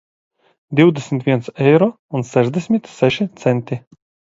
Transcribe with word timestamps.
Divdesmit 0.79 1.25
viens 1.27 1.51
eiro 1.67 1.91
un 2.21 2.27
sešdesmit 2.31 2.91
seši 2.97 3.31
centi 3.45 3.83